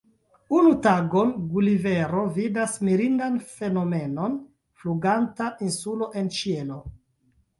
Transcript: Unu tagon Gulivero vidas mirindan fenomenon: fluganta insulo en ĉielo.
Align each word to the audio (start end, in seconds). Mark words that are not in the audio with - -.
Unu 0.59 0.69
tagon 0.85 1.33
Gulivero 1.49 2.23
vidas 2.37 2.73
mirindan 2.87 3.37
fenomenon: 3.59 4.39
fluganta 4.81 5.51
insulo 5.67 6.11
en 6.23 6.33
ĉielo. 6.41 6.79